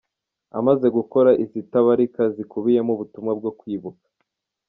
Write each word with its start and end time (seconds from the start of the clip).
Amaze 0.59 0.87
gukora 0.97 1.29
izitabarika 1.43 2.21
zikubiyemo 2.35 2.91
ubutumwa 2.95 3.31
bwo 3.39 3.51
kwibuka. 3.59 4.05